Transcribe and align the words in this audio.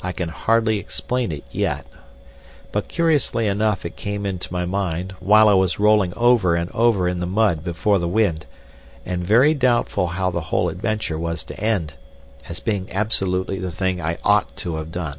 I 0.00 0.12
can 0.12 0.30
hardly 0.30 0.78
explain 0.78 1.30
it 1.30 1.44
yet. 1.50 1.84
But 2.72 2.88
curiously 2.88 3.46
enough 3.46 3.84
it 3.84 3.96
came 3.96 4.24
into 4.24 4.50
my 4.50 4.64
mind, 4.64 5.12
while 5.20 5.46
I 5.46 5.52
was 5.52 5.78
rolling 5.78 6.14
over 6.16 6.54
and 6.54 6.70
over 6.72 7.06
in 7.06 7.20
the 7.20 7.26
mud 7.26 7.64
before 7.64 7.98
the 7.98 8.08
wind, 8.08 8.46
and 9.04 9.22
very 9.22 9.52
doubtful 9.52 10.06
how 10.06 10.30
the 10.30 10.40
whole 10.48 10.70
adventure 10.70 11.18
was 11.18 11.44
to 11.44 11.60
end, 11.60 11.92
as 12.48 12.60
being 12.60 12.90
absolutely 12.90 13.58
the 13.58 13.70
thing 13.70 14.00
I 14.00 14.16
ought 14.24 14.56
to 14.56 14.76
have 14.76 14.90
done." 14.90 15.18